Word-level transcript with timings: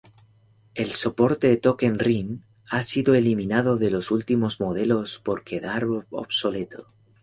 El 0.73 0.89
soporte 0.89 1.55
"Token 1.57 1.99
ring" 1.99 2.41
ha 2.71 2.81
sido 2.81 3.13
eliminado 3.13 3.77
de 3.77 3.91
los 3.91 4.09
últimos 4.09 4.59
modelos 4.59 5.19
por 5.19 5.43
quedar 5.43 5.85
obsoleto. 6.09 6.87